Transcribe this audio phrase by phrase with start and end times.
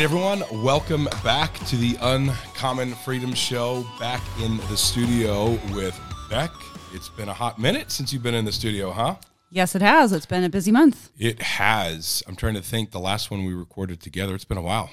[0.00, 3.84] right, everyone, welcome back to the Uncommon Freedom Show.
[3.98, 5.94] Back in the studio with
[6.30, 6.50] Bek.
[6.94, 9.16] It's been a hot minute since you've been in the studio, huh?
[9.50, 10.14] Yes, it has.
[10.14, 11.10] It's been a busy month.
[11.18, 12.22] It has.
[12.26, 12.92] I'm trying to think.
[12.92, 14.88] The last one we recorded together, it's been a while.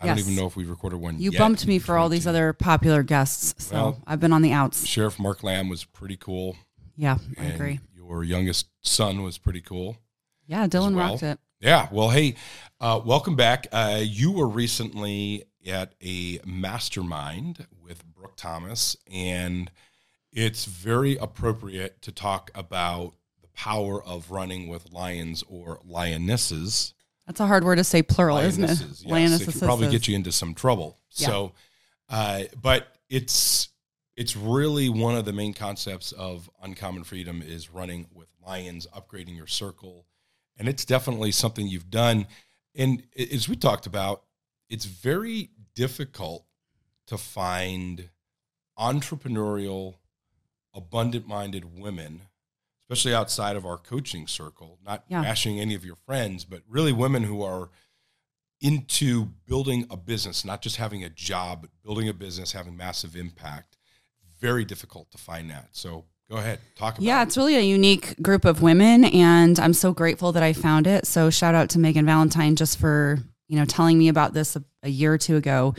[0.00, 1.18] I don't even know if we recorded one.
[1.18, 4.52] You bumped me for all these other popular guests, so Well- I've been on the
[4.52, 4.86] outs.
[4.86, 6.56] Sheriff Mark Lamb was pretty cool.
[6.96, 7.80] Yeah, I and agree.
[7.96, 9.96] Your youngest son was pretty cool.
[10.46, 11.10] Yeah, Dylan well.
[11.10, 11.40] rocked it.
[11.62, 11.88] Yeah.
[11.92, 12.34] Well, hey,
[12.82, 13.68] uh, welcome back.
[13.70, 19.70] Uh, you were recently at a mastermind with Brooke Thomas, and
[20.32, 26.92] it's very appropriate to talk about the power of running with lions or lionesses.
[27.28, 29.06] That's a hard word to say plural, isn't it?
[29.06, 29.48] Lionesses, yes.
[29.48, 30.98] It could probably get you into some trouble.
[31.12, 31.28] Yeah.
[31.28, 31.52] So,
[32.10, 33.68] uh, but it's
[34.16, 39.36] it's really one of the main concepts of uncommon freedom is running with lions, upgrading
[39.36, 40.04] your circle,
[40.58, 42.26] and it's definitely something you've done.
[42.74, 44.24] And as we talked about,
[44.68, 46.44] it's very difficult
[47.06, 48.10] to find
[48.78, 49.96] entrepreneurial,
[50.74, 52.22] abundant-minded women
[52.92, 55.22] especially outside of our coaching circle, not Yeah.
[55.22, 57.70] bashing any of your friends, but really women who are
[58.60, 63.16] into building a business, not just having a job, but building a business, having massive
[63.16, 63.78] impact.
[64.38, 65.70] Very difficult to find that.
[65.72, 67.26] So go ahead, talk about Yeah, it.
[67.26, 71.06] it's really a unique group of women, and I'm so grateful that I found it.
[71.06, 74.64] So shout out to Megan Valentine just for you know telling me about this a,
[74.82, 75.74] a year or two ago,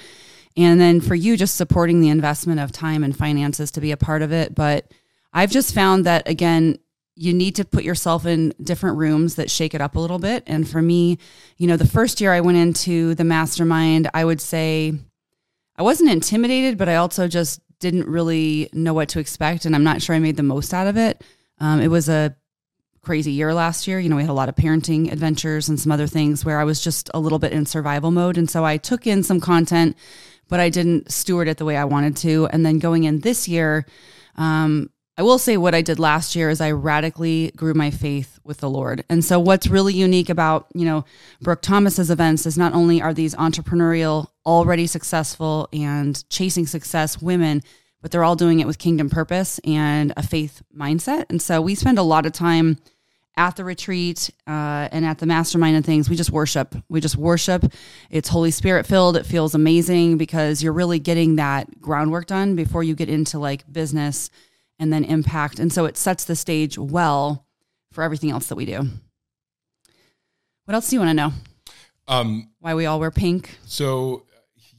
[0.56, 3.98] and then for you just supporting the investment of time and finances to be a
[3.98, 4.54] part of it.
[4.54, 4.92] But
[5.34, 6.78] I've just found that again,
[7.16, 10.44] you need to put yourself in different rooms that shake it up a little bit.
[10.46, 11.18] And for me,
[11.58, 14.94] you know, the first year I went into the mastermind, I would say
[15.76, 19.66] I wasn't intimidated, but I also just didn't really know what to expect.
[19.66, 21.22] And I'm not sure I made the most out of it.
[21.60, 22.36] Um, it was a
[23.02, 24.00] crazy year last year.
[24.00, 26.64] You know, we had a lot of parenting adventures and some other things where I
[26.64, 28.38] was just a little bit in survival mode.
[28.38, 29.98] And so I took in some content,
[30.48, 32.48] but I didn't steward it the way I wanted to.
[32.52, 33.86] And then going in this year,
[34.38, 38.40] um, I will say what I did last year is I radically grew my faith
[38.46, 39.04] with the Lord.
[39.10, 41.04] And so what's really unique about, you know,
[41.42, 47.62] Brooke Thomas's events is not only are these entrepreneurial, already successful and chasing success women,
[48.02, 51.26] but they're all doing it with kingdom purpose and a faith mindset.
[51.30, 52.78] And so we spend a lot of time
[53.36, 56.76] at the retreat uh, and at the mastermind and things, we just worship.
[56.88, 57.66] We just worship.
[58.12, 59.18] It's Holy Spirit filled.
[59.18, 63.72] It feels amazing because you're really getting that groundwork done before you get into like
[63.72, 64.30] business
[64.78, 65.60] and then impact.
[65.60, 67.46] And so it sets the stage well
[67.92, 68.88] for everything else that we do.
[70.66, 71.34] What else do you want to know?
[72.08, 73.58] Um, Why we all wear pink?
[73.66, 74.26] so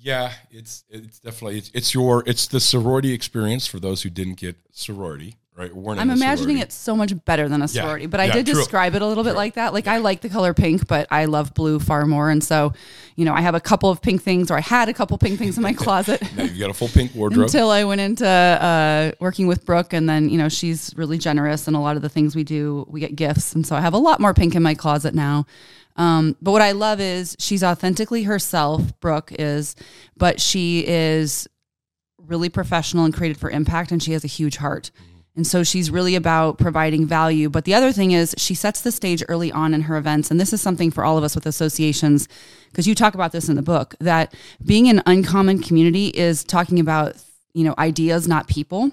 [0.05, 4.37] yeah, it's it's definitely it's, it's your it's the sorority experience for those who didn't
[4.37, 5.71] get sorority, right?
[5.75, 7.83] I'm imagining it so much better than a Yeah.
[7.83, 8.57] sorority, but I Yeah, did true.
[8.57, 9.73] describe it a little bit like that.
[9.73, 12.29] Like I like the color pink, but I love blue far more.
[12.29, 12.75] And so,
[13.17, 15.39] you know, I have a couple of pink things, or I had a couple pink
[15.39, 17.45] things in my closet Now you've got a full pink wardrobe.
[17.45, 21.67] until I went into uh, working with Brooke, and then you know she's really generous,
[21.67, 23.95] and a lot of the things we do, we get gifts, and so I have
[23.95, 25.47] a lot more pink in my closet now.
[25.97, 28.99] Um, but what I love is she's authentically herself.
[29.01, 29.77] Brooke is,
[30.17, 31.49] but she is
[32.19, 34.91] really professional and created for impact, and she has a huge heart.
[35.37, 37.51] And so she's really about providing value.
[37.51, 40.31] But the other thing is, she sets the stage early on in her events.
[40.31, 42.29] And this is something for all of us with associations,
[42.71, 44.33] because you talk about this in the book that
[44.65, 47.17] being an uncommon community is talking about,
[47.53, 48.93] you know, ideas, not people.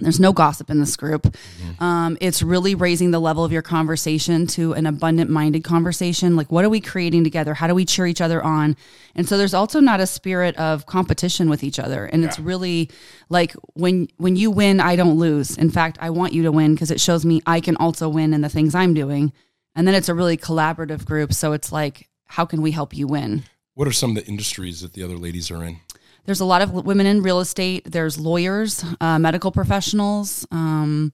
[0.00, 1.34] There's no gossip in this group.
[1.80, 6.36] Um, it's really raising the level of your conversation to an abundant minded conversation.
[6.36, 7.54] Like, what are we creating together?
[7.54, 8.76] How do we cheer each other on?
[9.14, 12.04] And so there's also not a spirit of competition with each other.
[12.04, 12.90] And it's really
[13.28, 15.56] like when when you win, I don't lose.
[15.56, 18.32] In fact, I want you to win because it shows me I can also win
[18.32, 19.32] in the things I'm doing.
[19.74, 21.32] And then it's a really collaborative group.
[21.32, 23.44] So it's like, how can we help you win?
[23.74, 25.80] What are some of the industries that the other ladies are in?
[26.28, 27.90] There's a lot of women in real estate.
[27.90, 30.46] There's lawyers, uh, medical professionals.
[30.50, 31.10] Um,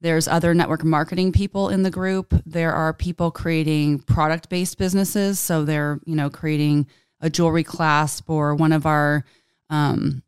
[0.00, 2.34] there's other network marketing people in the group.
[2.44, 5.38] There are people creating product based businesses.
[5.38, 6.88] So they're, you know, creating
[7.20, 9.24] a jewelry clasp or one of our
[9.70, 10.24] um,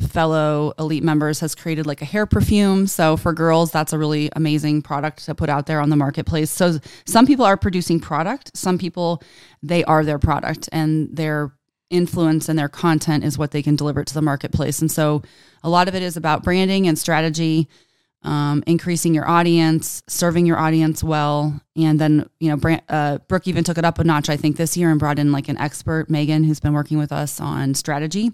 [0.00, 2.86] fellow elite members has created like a hair perfume.
[2.86, 6.50] So for girls, that's a really amazing product to put out there on the marketplace.
[6.50, 8.54] So some people are producing product.
[8.54, 9.22] Some people,
[9.62, 11.52] they are their product and their
[11.90, 14.80] influence and their content is what they can deliver to the marketplace.
[14.80, 15.22] And so
[15.62, 17.68] a lot of it is about branding and strategy,
[18.22, 21.60] um, increasing your audience, serving your audience well.
[21.76, 24.56] And then, you know, Brand, uh, Brooke even took it up a notch, I think,
[24.56, 27.74] this year and brought in like an expert, Megan, who's been working with us on
[27.74, 28.32] strategy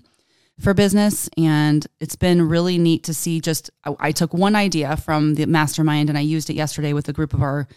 [0.61, 1.29] for business.
[1.37, 5.47] And it's been really neat to see just, I, I took one idea from the
[5.47, 7.69] mastermind and I used it yesterday with a group of our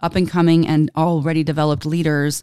[0.00, 2.42] up and coming and already developed leaders.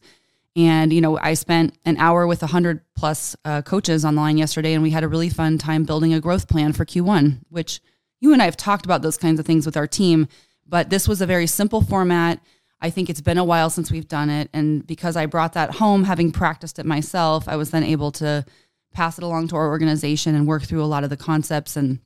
[0.56, 4.84] And, you know, I spent an hour with 100 plus uh, coaches online yesterday, and
[4.84, 7.82] we had a really fun time building a growth plan for Q1, which
[8.20, 10.28] you and I have talked about those kinds of things with our team.
[10.68, 12.40] But this was a very simple format.
[12.82, 14.50] I think it's been a while since we've done it.
[14.54, 18.46] And because I brought that home, having practiced it myself, I was then able to
[18.94, 22.00] pass it along to our organization and work through a lot of the concepts and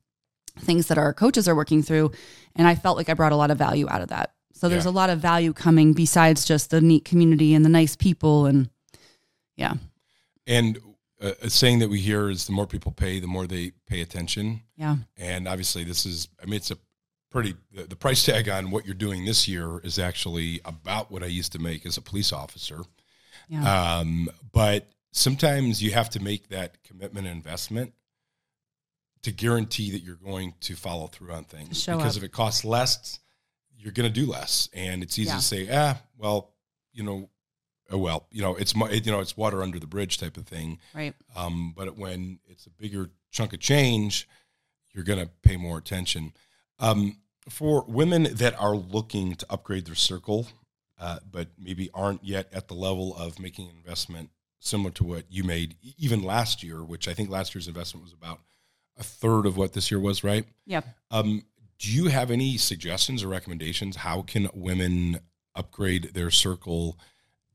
[0.60, 2.12] things that our coaches are working through.
[2.56, 4.34] And I felt like I brought a lot of value out of that.
[4.54, 4.92] So there's Yeah.
[4.92, 8.46] a lot of value coming besides just the neat community and the nice people.
[8.46, 8.70] And
[9.58, 9.74] yeah,
[10.48, 10.80] And
[11.22, 14.02] uh, a saying that we hear is the more people pay, the more they pay
[14.02, 14.62] attention.
[14.78, 16.78] yeah, And obviously, this is, I mean, it's a
[17.30, 21.24] pretty, the, the price tag on what you're doing this year is actually about what
[21.24, 22.82] I used to make as a police officer.
[23.50, 23.98] yeah.
[24.00, 27.94] Um, but sometimes you have to make that commitment and investment
[29.24, 31.82] to guarantee that you're going to follow through on things.
[31.82, 32.24] Show because up.
[32.24, 33.20] if it costs less,
[33.84, 34.70] you're going to do less.
[34.74, 35.36] And it's easy Yeah.
[35.36, 36.52] to say, ah, well,
[36.94, 37.30] you know,
[37.92, 40.80] oh well, you know, it's you know, it's water under the bridge type of thing.
[40.94, 41.14] right.
[41.36, 44.28] Um, but when it's a bigger chunk of change,
[44.94, 46.34] you're going to pay more attention.
[46.80, 47.18] Um,
[47.50, 50.48] for women that are looking to upgrade their circle,
[51.00, 54.30] uh, but maybe aren't yet at the level of making an investment
[54.60, 58.14] similar to what you made even last year, which I think last year's investment was
[58.14, 58.40] about
[58.98, 60.46] a third of what this year was, right?
[60.66, 60.82] Yeah.
[61.12, 61.44] Um,
[61.84, 63.98] do you have any suggestions or recommendations?
[63.98, 65.20] How can women
[65.54, 66.98] upgrade their circle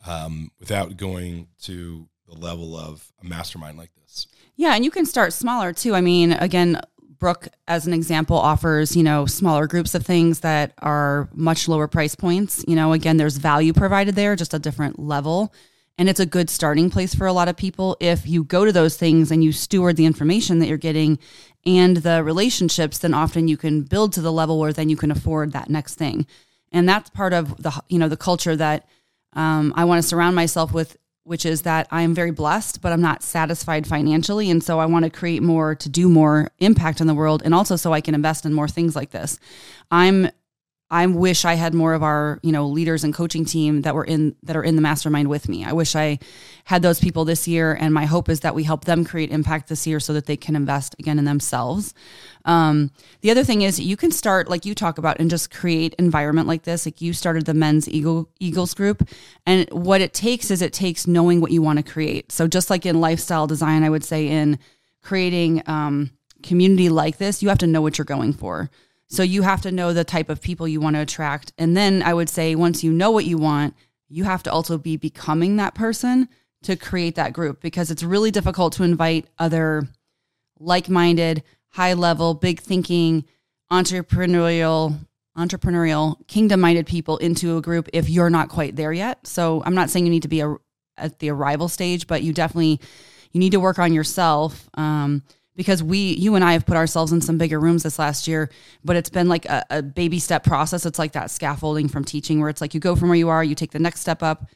[0.07, 4.27] um, without going to the level of a mastermind like this?
[4.55, 5.95] Yeah, and you can start smaller too.
[5.95, 6.79] I mean, again,
[7.19, 11.89] Brooke, as an example, offers you know smaller groups of things that are much lower
[11.89, 12.63] price points.
[12.69, 15.55] You know, again, there's value provided there, just a different level,
[15.97, 17.97] and it's a good starting place for a lot of people.
[17.99, 21.19] If you go to those things and you steward the information that you're getting
[21.69, 25.11] and the relationships, then often you can build to the level where then you can
[25.11, 26.27] afford that next thing,
[26.73, 28.89] and that's part of the you know the culture that
[29.35, 30.97] um, I want to surround myself with
[31.29, 34.51] which is that I am very blessed, but I'm not satisfied financially.
[34.51, 37.55] And so I want to create more to do more impact in the world and
[37.55, 39.39] also so I can invest in more things like this.
[39.91, 40.31] I'm
[40.91, 44.05] I wish I had more of our, you know, leaders and coaching team that were
[44.05, 45.65] in that are in the mastermind with me.
[45.65, 46.19] I wish I
[46.65, 49.69] had those people this year and my hope is that we help them create impact
[49.69, 51.93] this year so that they can invest again in themselves.
[52.47, 52.91] Um,
[53.21, 56.49] the other thing is you can start like you talk about and just create environment
[56.49, 56.87] like this.
[56.87, 59.07] Like you started the men's Eagle Eagles group,
[59.45, 62.33] and what it takes is it takes knowing what you want to create.
[62.33, 64.59] So just like in lifestyle design, I would say in
[65.03, 66.11] creating um,
[66.43, 68.71] community like this, you have to know what you're going for.
[69.09, 72.03] So you have to know the type of people you want to attract, and then
[72.03, 73.75] I would say once you know what you want,
[74.09, 76.29] you have to also be becoming that person
[76.63, 79.89] to create that group because it's really difficult to invite other
[80.59, 83.25] like-minded, high-level, big thinking,
[83.71, 84.99] entrepreneurial
[85.37, 89.25] entrepreneurial kingdom-minded people into a group if you're not quite there yet.
[89.25, 90.57] So I'm not saying you need to be a,
[90.97, 92.81] at the arrival stage, but you definitely
[93.31, 95.23] you need to work on yourself um,
[95.59, 98.49] because we you and I have put ourselves in some bigger rooms this last year,
[98.85, 100.87] but it's been like a, a baby step process.
[100.87, 103.43] It's like that scaffolding from teaching where it's like you go from where you are,
[103.43, 104.47] you take the next step up,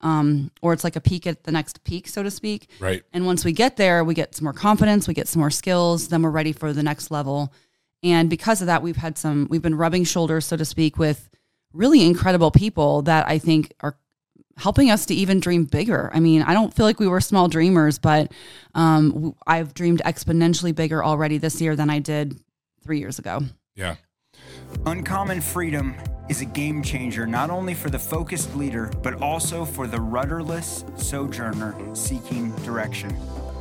[0.00, 2.70] um, or it's like a peak at the next peak, so to speak.
[2.80, 3.02] Right.
[3.12, 6.08] And once we get there, we get some more confidence, we get some more skills,
[6.08, 7.52] then we're ready for the next level.
[8.02, 11.28] And because of that, we've had some, we've been rubbing shoulders, so to speak, with
[11.74, 13.98] really incredible people that I think are
[14.56, 16.10] helping us to even dream bigger.
[16.14, 18.32] I mean, I don't feel like we were small dreamers, but
[18.74, 22.38] um, w- I've dreamed exponentially bigger already this year than I did
[22.82, 23.40] three years ago.
[23.74, 23.96] Yeah.
[24.84, 25.94] Uncommon freedom
[26.28, 30.84] is a game changer not only for the focused leader, but also for the rudderless
[30.96, 33.10] sojourner seeking direction.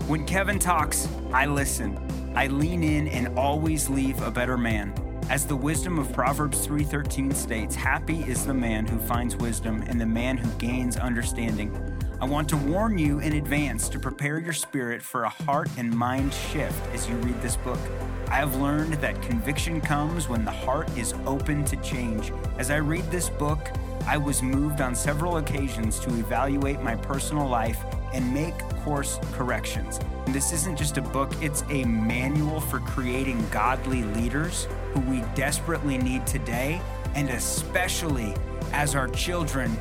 [0.07, 1.97] When Kevin talks, I listen.
[2.35, 4.93] I lean in and always leave a better man.
[5.27, 9.99] As the wisdom of Proverbs 3:13 states, happy is the man who finds wisdom and
[9.99, 11.75] the man who gains understanding.
[12.21, 15.89] I want to warn you in advance to prepare your spirit for a heart and
[15.89, 17.79] mind shift as you read this book.
[18.27, 22.31] I have learned that conviction comes when the heart is open to change.
[22.59, 23.71] As I read this book,
[24.07, 27.83] I was moved on several occasions to evaluate my personal life
[28.13, 29.99] and make course corrections.
[30.27, 35.97] This isn't just a book, it's a manual for creating godly leaders who we desperately
[35.97, 36.81] need today,
[37.15, 38.33] and especially
[38.73, 39.75] as our children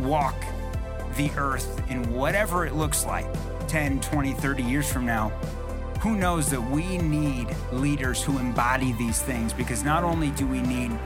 [0.00, 0.34] walk
[1.16, 3.26] the earth in whatever it looks like
[3.68, 5.30] 10, 20, 30 years from now.
[6.00, 10.60] Who knows that we need leaders who embody these things because not only do we
[10.60, 10.96] need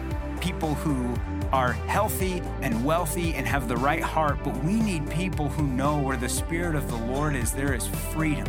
[0.41, 1.15] people who
[1.53, 5.99] are healthy and wealthy and have the right heart, but we need people who know
[5.99, 8.47] where the Spirit of the Lord is, there is freedom.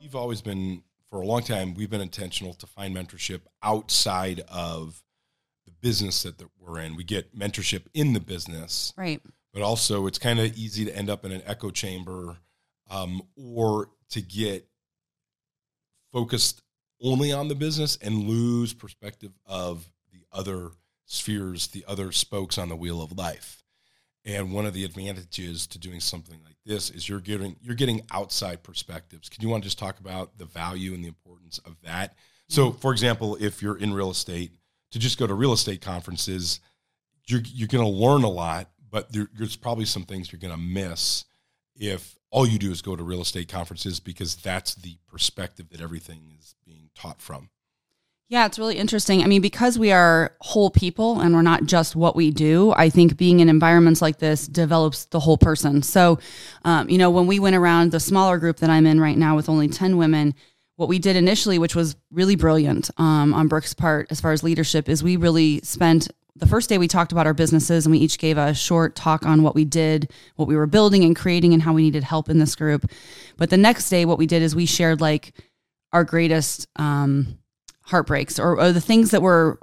[0.00, 5.04] You've always been for a long time, we've been intentional to find mentorship outside of
[5.66, 6.96] the business that, that we're in.
[6.96, 9.20] We get mentorship in the business, Right.
[9.52, 12.38] but also it's kind of easy to end up in an echo chamber
[12.92, 14.68] um, or to get
[16.12, 16.62] focused
[17.02, 20.70] only on the business and lose perspective of the other
[21.06, 23.62] spheres, the other spokes on the wheel of life.
[24.24, 28.02] And one of the advantages to doing something like this is you're getting you're getting
[28.12, 29.28] outside perspectives.
[29.28, 32.14] Can you want to just talk about the value and the importance of that?
[32.48, 34.52] So, for example, if you're in real estate,
[34.92, 36.60] to just go to real estate conferences,
[37.26, 40.54] you're you're going to learn a lot, but there, there's probably some things you're going
[40.54, 41.24] to miss
[41.82, 45.80] if all you do is go to real estate conferences because that's the perspective that
[45.80, 47.50] everything is being taught from.
[48.28, 49.22] Yeah, it's really interesting.
[49.22, 52.88] I mean, because we are whole people and we're not just what we do, I
[52.88, 55.82] think being in environments like this develops the whole person.
[55.82, 56.18] So,
[56.64, 59.36] um, you know, when we went around the smaller group that I'm in right now
[59.36, 60.34] with only 10 women,
[60.76, 64.42] what we did initially, which was really brilliant um, on Brooke's part as far as
[64.42, 67.98] leadership, is we really spent the first day we talked about our businesses and we
[67.98, 71.52] each gave a short talk on what we did, what we were building and creating,
[71.52, 72.90] and how we needed help in this group.
[73.36, 75.34] But the next day, what we did is we shared like
[75.92, 77.38] our greatest um,
[77.82, 79.58] heartbreaks or, or the things that were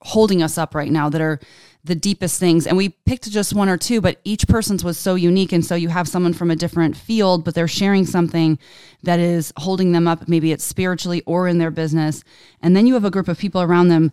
[0.00, 1.40] holding us up right now that are
[1.82, 2.66] the deepest things.
[2.66, 5.52] And we picked just one or two, but each person's was so unique.
[5.52, 8.58] And so you have someone from a different field, but they're sharing something
[9.02, 10.26] that is holding them up.
[10.26, 12.24] Maybe it's spiritually or in their business.
[12.62, 14.12] And then you have a group of people around them,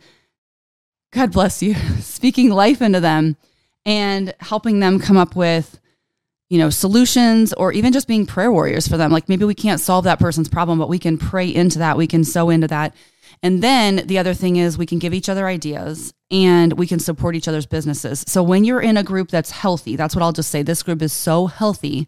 [1.11, 3.37] God bless you, speaking life into them
[3.85, 5.79] and helping them come up with
[6.49, 9.79] you know solutions or even just being prayer warriors for them like maybe we can't
[9.79, 12.93] solve that person's problem but we can pray into that we can sow into that
[13.43, 16.99] and then the other thing is we can give each other ideas and we can
[16.99, 18.23] support each other's businesses.
[18.27, 20.61] So when you're in a group that's healthy, that's what I'll just say.
[20.61, 22.07] This group is so healthy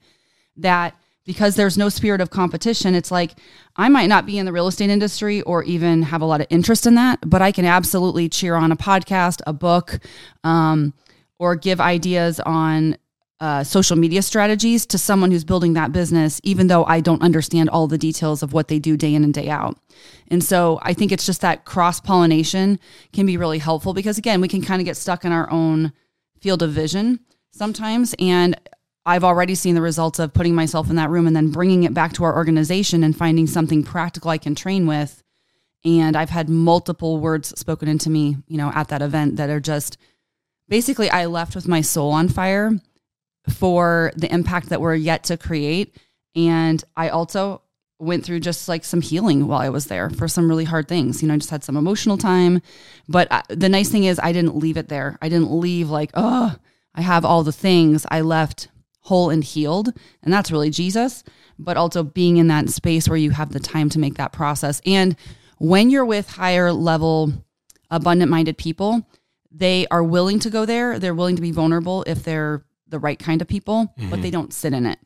[0.57, 3.33] that because there's no spirit of competition, it's like
[3.75, 6.47] I might not be in the real estate industry or even have a lot of
[6.49, 9.99] interest in that, but I can absolutely cheer on a podcast, a book,
[10.43, 10.93] um,
[11.39, 12.97] or give ideas on
[13.39, 17.69] uh, social media strategies to someone who's building that business, even though I don't understand
[17.69, 19.77] all the details of what they do day in and day out.
[20.29, 22.79] And so I think it's just that cross pollination
[23.11, 25.91] can be really helpful because, again, we can kind of get stuck in our own
[26.39, 27.19] field of vision
[27.51, 28.15] sometimes.
[28.17, 28.57] And
[29.05, 31.93] I've already seen the results of putting myself in that room and then bringing it
[31.93, 35.23] back to our organization and finding something practical I can train with.
[35.85, 39.59] And I've had multiple words spoken into me, you know, at that event that are
[39.59, 39.97] just
[40.69, 42.71] basically I left with my soul on fire
[43.49, 45.97] for the impact that we're yet to create.
[46.35, 47.61] And I also
[47.99, 51.21] went through just like some healing while I was there for some really hard things.
[51.21, 52.61] You know, I just had some emotional time.
[53.09, 55.17] But I, the nice thing is, I didn't leave it there.
[55.21, 56.55] I didn't leave like, oh,
[56.95, 58.05] I have all the things.
[58.09, 58.69] I left
[59.03, 59.93] whole and healed.
[60.23, 61.23] And that's really Jesus,
[61.59, 64.81] but also being in that space where you have the time to make that process.
[64.85, 65.15] And
[65.59, 67.31] when you're with higher level,
[67.89, 69.07] abundant minded people,
[69.51, 70.99] they are willing to go there.
[70.99, 74.09] They're willing to be vulnerable if they're the right kind of people, mm-hmm.
[74.09, 74.99] but they don't sit in it.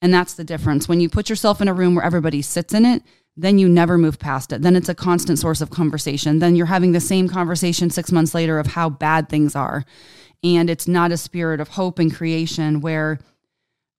[0.00, 0.88] And that's the difference.
[0.88, 3.02] When you put yourself in a room where everybody sits in it,
[3.36, 4.62] then you never move past it.
[4.62, 6.38] Then it's a constant source of conversation.
[6.38, 9.84] Then you're having the same conversation six months later of how bad things are.
[10.44, 13.18] And it's not a spirit of hope and creation where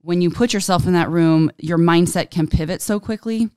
[0.02, 3.50] when you put yourself in that room, your mindset can pivot so quickly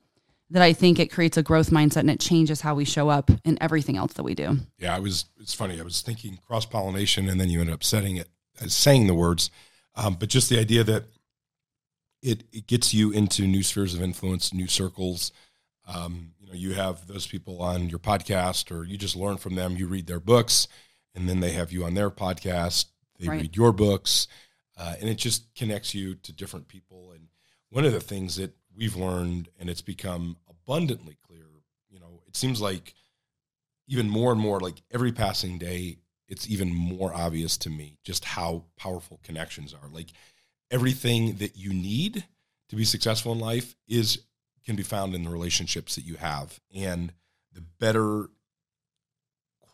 [0.51, 3.31] that I think it creates a growth mindset and it changes how we show up
[3.45, 4.57] in everything else that we do.
[4.79, 5.27] Yeah, I was.
[5.39, 5.79] It's funny.
[5.79, 8.29] I was thinking cross pollination, and then you ended up setting it
[8.61, 9.51] as saying the words,
[9.95, 11.05] um, but just the idea that
[12.23, 15.33] it it gets you into new spheres of influence, new circles.
[15.87, 19.55] Um, you know, you have those people on your podcast, or you just learn from
[19.55, 19.77] them.
[19.77, 20.67] You read their books,
[21.19, 22.87] and then they have you on their podcast.
[23.19, 23.41] They right.
[23.43, 24.29] read your books,
[24.79, 27.11] uh, and it just connects you to different people.
[27.13, 27.29] And
[27.71, 31.47] one of the things that we've learned, and it's become abundantly clear,
[31.91, 32.95] you know, it seems like
[33.89, 35.99] even more and more, like every passing day,
[36.29, 39.89] it's even more obvious to me just how powerful connections are.
[39.89, 40.13] Like
[40.71, 42.25] everything that you need
[42.69, 44.21] to be successful in life is
[44.65, 47.13] can be found in the relationships that you have and
[47.55, 48.29] the better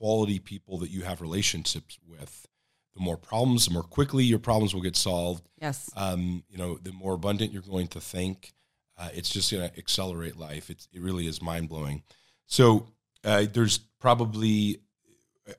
[0.04, 2.46] quality people that you have relationships with
[2.94, 5.48] the more problems the more quickly your problems will get solved.
[5.62, 5.88] Yes.
[5.96, 8.52] Um, you know the more abundant you're going to think
[8.98, 10.68] uh, it's just going to accelerate life.
[10.68, 12.02] It's, it really is mind-blowing.
[12.46, 12.86] So
[13.24, 14.80] uh, there's probably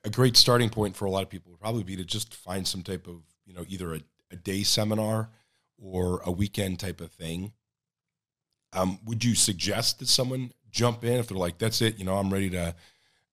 [0.04, 2.68] a great starting point for a lot of people would probably be to just find
[2.68, 4.00] some type of you know either a,
[4.30, 5.28] a day seminar
[5.76, 7.50] or a weekend type of thing.
[8.72, 12.16] Um, would you suggest that someone jump in if they're like that's it you know
[12.16, 12.74] i'm ready to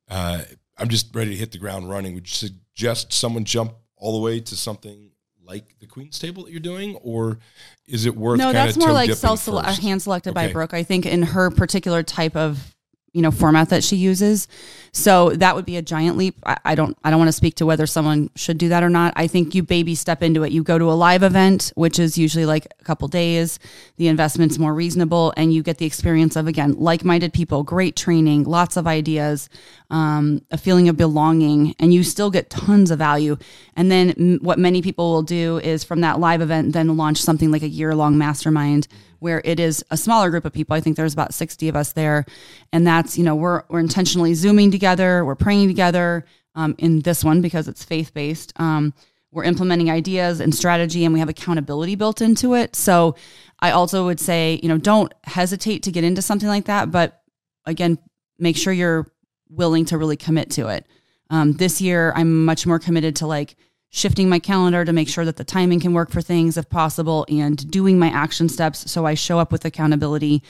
[0.10, 0.44] uh,
[0.78, 2.14] i'm just ready to hit the ground running.
[2.16, 5.12] Would you suggest someone jump all the way to something
[5.46, 7.38] like the queen's table that you're doing or
[7.86, 10.48] is it worth no that's more like self hand selected okay.
[10.48, 10.74] by brooke.
[10.74, 12.76] I think in her particular type of
[13.14, 14.48] you know format that she uses.
[14.92, 16.36] So that would be a giant leap.
[16.46, 18.90] I, I don't i don't want to speak to whether someone should do that or
[18.90, 19.14] not.
[19.16, 20.52] I think you baby step into it.
[20.52, 23.60] You go to a live event which is usually like a couple days.
[23.98, 28.44] The investment's more reasonable and you get the experience of again like-minded people great training
[28.44, 29.48] lots of ideas
[29.92, 33.38] um, a feeling of belonging and you still get tons of value.
[33.76, 37.22] And then m- what many people will do is from that live event then launch
[37.22, 38.88] something like a year-long mastermind
[39.24, 40.76] where it is a smaller group of people.
[40.76, 42.26] I think there's about 60 of us there.
[42.74, 46.26] And that's, you know, we're, we're intentionally Zooming together, we're praying together
[46.56, 48.52] um, in this one because it's faith based.
[48.58, 48.94] Um,
[49.32, 52.76] we're implementing ideas and strategy and we have accountability built into it.
[52.76, 53.16] So
[53.62, 56.92] I also would say, you know, don't hesitate to get into something like that.
[56.92, 57.22] But
[57.66, 57.98] again,
[58.38, 59.08] make sure you're
[59.48, 60.86] willing to really commit to it.
[61.30, 63.56] Um, this year, I'm much more committed to like,
[63.96, 67.28] shifting my calendar to make sure that the timing can work for things if possible
[67.30, 70.42] and doing my action steps so I show up with accountability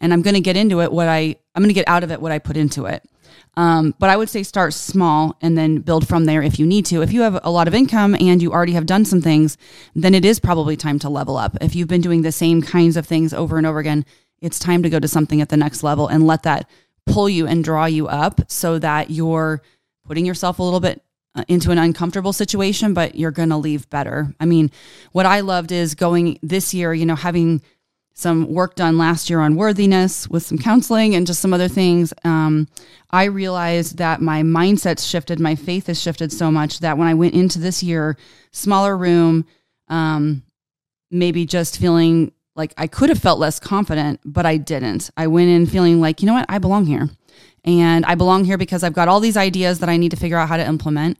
[0.00, 2.10] and I'm going to get into it what I I'm going to get out of
[2.10, 3.02] it what I put into it.
[3.56, 6.84] Um, but I would say start small and then build from there if you need
[6.86, 7.00] to.
[7.00, 9.56] If you have a lot of income and you already have done some things,
[9.94, 11.56] then it is probably time to level up.
[11.62, 14.04] If you've been doing the same kinds of things over and over again,
[14.42, 16.68] it's time to go to something at the next level and let that
[17.06, 19.62] pull you and draw you up so that you're
[20.04, 21.02] putting yourself a little bit
[21.48, 24.34] into an uncomfortable situation, but you're going to leave better.
[24.40, 24.70] I mean,
[25.12, 27.62] what I loved is going this year, you know, having
[28.12, 32.12] some work done last year on worthiness with some counseling and just some other things.
[32.24, 32.68] Um,
[33.10, 37.14] I realized that my mindset's shifted, my faith has shifted so much that when I
[37.14, 38.16] went into this year,
[38.52, 39.46] smaller room,
[39.88, 40.42] um,
[41.10, 45.10] maybe just feeling like I could have felt less confident, but I didn't.
[45.16, 47.08] I went in feeling like, you know what, I belong here
[47.64, 50.38] and I belong here because I've got all these ideas that I need to figure
[50.38, 51.18] out how to implement.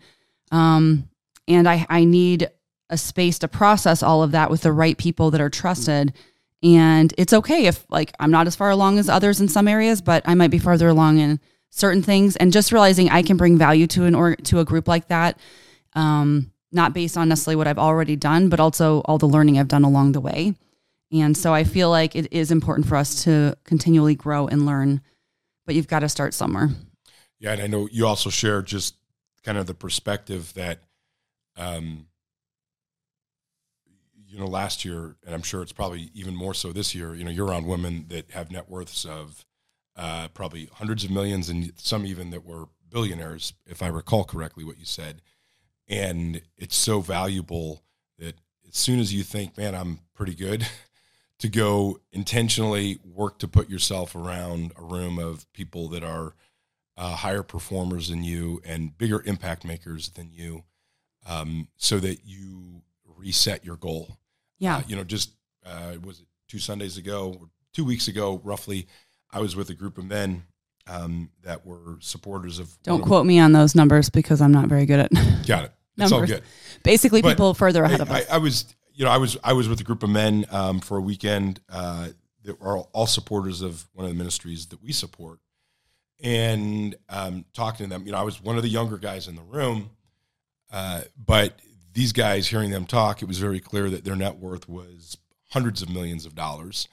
[0.53, 1.09] Um,
[1.49, 2.51] and I, I need
[2.89, 6.13] a space to process all of that with the right people that are trusted.
[6.63, 10.03] And it's okay if like I'm not as far along as others in some areas,
[10.03, 12.37] but I might be farther along in certain things.
[12.37, 15.39] And just realizing I can bring value to an or to a group like that,
[15.95, 19.69] um, not based on necessarily what I've already done, but also all the learning I've
[19.69, 20.55] done along the way.
[21.13, 25.01] And so I feel like it is important for us to continually grow and learn
[25.71, 26.69] but you've got to start somewhere.
[27.39, 28.97] Yeah, and I know you also share just
[29.45, 30.81] kind of the perspective that,
[31.57, 32.07] um,
[34.27, 37.15] you know, last year, and I'm sure it's probably even more so this year.
[37.15, 39.45] You know, you're around women that have net worths of
[39.95, 44.65] uh, probably hundreds of millions, and some even that were billionaires, if I recall correctly
[44.65, 45.23] what you said.
[45.87, 47.85] And it's so valuable
[48.19, 48.35] that
[48.69, 50.67] as soon as you think, man, I'm pretty good,
[51.41, 56.35] to go intentionally work to put yourself around a room of people that are
[56.97, 60.65] uh, higher performers than you and bigger impact makers than you,
[61.27, 62.83] um, so that you
[63.17, 64.19] reset your goal.
[64.59, 65.33] Yeah, uh, you know, just
[65.65, 68.87] uh, was it two Sundays ago, two weeks ago, roughly?
[69.33, 70.43] I was with a group of men
[70.87, 72.71] um, that were supporters of.
[72.83, 75.13] Don't quote me on those numbers because I'm not very good at.
[75.47, 75.73] Got it.
[75.99, 76.43] It's all good.
[76.83, 78.31] Basically, but people further ahead I, of us.
[78.31, 80.81] I, I was you know, I was I was with a group of men um,
[80.81, 82.09] for a weekend uh,
[82.45, 85.41] that were all, supporters of one of the ministries that we support,
[86.23, 88.07] and um, talking to them.
[88.07, 89.91] You know, I was one of the younger guys in the room,
[90.73, 91.61] uh, but
[91.93, 95.17] these guys, hearing them talk, it was very clear that their net worth was
[95.51, 96.89] hundreds of millions of dollars.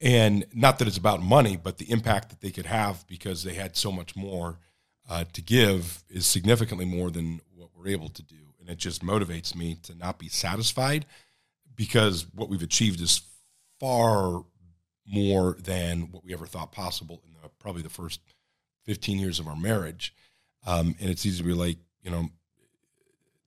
[0.00, 3.54] And not that it's about money, but the impact that they could have because they
[3.54, 4.58] had so much more
[5.08, 8.36] uh, to give is significantly more than what we're able to do.
[8.60, 11.06] And it just motivates me to not be satisfied,
[11.76, 13.20] because what we've achieved is
[13.78, 14.42] far
[15.06, 18.20] more than what we ever thought possible in the, probably the first
[18.84, 20.14] 15 years of our marriage.
[20.66, 22.28] Um, and it's easy to be like, you know,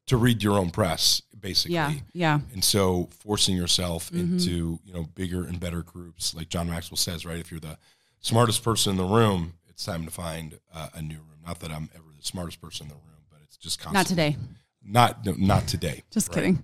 [0.07, 1.75] to read your own press, basically.
[1.75, 1.93] Yeah.
[2.13, 2.39] Yeah.
[2.53, 4.33] And so forcing yourself mm-hmm.
[4.33, 7.37] into, you know, bigger and better groups, like John Maxwell says, right?
[7.37, 7.77] If you're the
[8.21, 11.39] smartest person in the room, it's time to find uh, a new room.
[11.45, 13.93] Not that I'm ever the smartest person in the room, but it's just constant.
[13.93, 14.37] Not today.
[14.83, 16.03] Not, no, not today.
[16.09, 16.35] just right?
[16.35, 16.63] kidding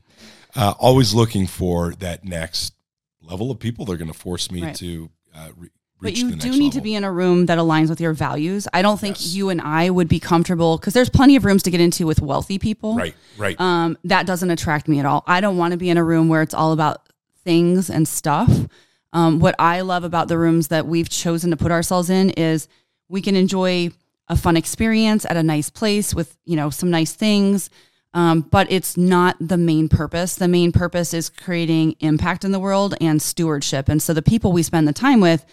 [0.55, 2.73] uh, always looking for that next
[3.21, 3.85] level of people.
[3.85, 4.75] They're going to force me right.
[4.75, 5.69] to uh, re-
[6.01, 6.71] but you do need level.
[6.71, 8.67] to be in a room that aligns with your values.
[8.73, 9.33] I don't think yes.
[9.33, 12.21] you and I would be comfortable because there's plenty of rooms to get into with
[12.21, 12.95] wealthy people.
[12.95, 13.59] Right, right.
[13.59, 15.23] Um, that doesn't attract me at all.
[15.25, 17.07] I don't want to be in a room where it's all about
[17.43, 18.67] things and stuff.
[19.13, 22.67] Um, what I love about the rooms that we've chosen to put ourselves in is
[23.07, 23.91] we can enjoy
[24.27, 27.69] a fun experience at a nice place with you know some nice things
[28.15, 30.35] um, but it's not the main purpose.
[30.35, 33.89] The main purpose is creating impact in the world and stewardship.
[33.89, 35.45] And so the people we spend the time with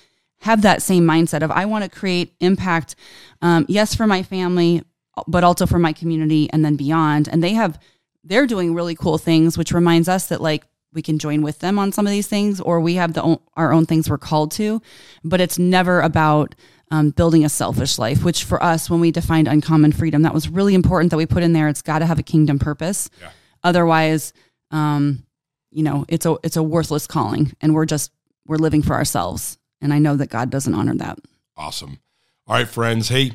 [0.43, 2.95] have that same mindset of I want to create impact,
[3.43, 4.85] um, yes, for my family,
[5.27, 7.29] but also for my community and then beyond.
[7.29, 7.81] And they have
[8.25, 11.79] they're doing really cool things, which reminds us that like we can join with them
[11.79, 14.81] on some of these things, or we have the our own things we're called to.
[15.25, 16.55] But it's never about
[16.91, 18.25] um, building a selfish life.
[18.25, 21.43] Which for us, when we defined uncommon freedom, that was really important that we put
[21.43, 21.69] in there.
[21.69, 23.11] It's got to have a kingdom purpose.
[23.21, 23.31] Yeah.
[23.65, 24.33] Otherwise,
[24.71, 25.25] um,
[25.71, 28.13] you know, it's a it's a worthless calling, and we're just
[28.47, 29.59] we're living for ourselves.
[29.81, 31.19] And I know that God doesn't honor that.
[31.57, 31.99] Awesome.
[32.47, 33.09] All right, friends.
[33.09, 33.33] Hey,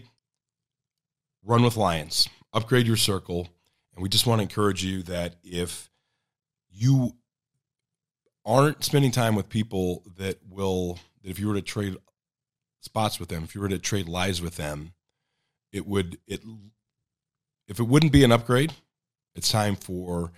[1.43, 2.29] run with lions.
[2.53, 3.49] Upgrade your circle,
[3.93, 5.89] and we just want to encourage you that if
[6.71, 7.13] you
[8.47, 11.97] aren't spending time with people that will that if you were to trade
[12.81, 14.93] spots with them, if you were to trade lives with them,
[15.71, 16.41] it would it
[17.67, 18.73] if it wouldn't be an upgrade,
[19.35, 20.31] it's time for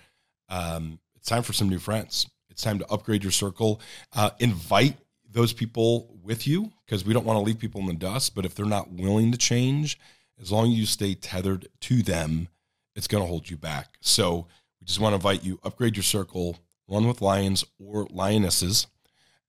[0.48, 2.28] um, it's time for some new friends.
[2.50, 3.80] It's time to upgrade your circle.
[4.12, 4.96] Uh, invite
[5.30, 8.34] those people with you because we don't want to leave people in the dust.
[8.34, 9.98] But if they're not willing to change,
[10.40, 12.48] as long as you stay tethered to them,
[12.96, 13.96] it's going to hold you back.
[14.00, 14.48] So
[14.80, 16.58] we just want to invite you upgrade your circle,
[16.90, 18.86] run with lions or lionesses,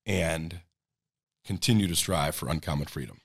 [0.06, 0.60] and
[1.44, 3.21] continue to strive for uncommon freedom.